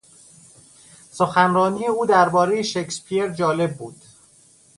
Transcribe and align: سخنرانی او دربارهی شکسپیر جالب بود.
سخنرانی 1.11 1.87
او 1.87 2.05
دربارهی 2.05 2.63
شکسپیر 2.63 3.29
جالب 3.29 3.77
بود. 3.77 4.01